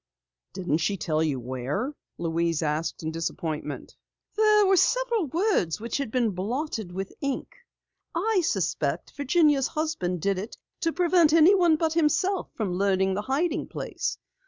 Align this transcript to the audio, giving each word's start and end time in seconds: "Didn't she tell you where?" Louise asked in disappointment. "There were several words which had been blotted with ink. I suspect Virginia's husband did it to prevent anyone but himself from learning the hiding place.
"Didn't 0.53 0.79
she 0.79 0.97
tell 0.97 1.21
you 1.21 1.39
where?" 1.39 1.93
Louise 2.17 2.63
asked 2.63 3.03
in 3.03 3.11
disappointment. 3.11 3.95
"There 4.35 4.65
were 4.65 4.75
several 4.75 5.27
words 5.27 5.79
which 5.79 5.97
had 5.99 6.09
been 6.09 6.31
blotted 6.31 6.91
with 6.91 7.13
ink. 7.21 7.53
I 8.15 8.41
suspect 8.43 9.15
Virginia's 9.15 9.67
husband 9.67 10.19
did 10.19 10.39
it 10.39 10.57
to 10.79 10.91
prevent 10.91 11.33
anyone 11.33 11.75
but 11.75 11.93
himself 11.93 12.49
from 12.55 12.73
learning 12.79 13.13
the 13.13 13.21
hiding 13.21 13.67
place. 13.67 14.17